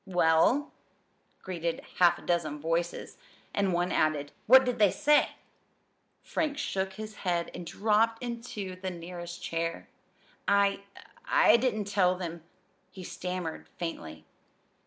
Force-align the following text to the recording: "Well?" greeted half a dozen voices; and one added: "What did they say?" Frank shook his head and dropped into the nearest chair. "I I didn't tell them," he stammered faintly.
"Well?" 0.07 0.71
greeted 1.43 1.85
half 1.99 2.17
a 2.17 2.23
dozen 2.23 2.59
voices; 2.59 3.17
and 3.53 3.71
one 3.71 3.91
added: 3.91 4.31
"What 4.47 4.65
did 4.65 4.79
they 4.79 4.89
say?" 4.89 5.29
Frank 6.23 6.57
shook 6.57 6.93
his 6.93 7.17
head 7.17 7.51
and 7.53 7.67
dropped 7.67 8.23
into 8.23 8.75
the 8.77 8.89
nearest 8.89 9.43
chair. 9.43 9.89
"I 10.47 10.81
I 11.25 11.55
didn't 11.57 11.85
tell 11.85 12.15
them," 12.15 12.41
he 12.89 13.03
stammered 13.03 13.69
faintly. 13.77 14.25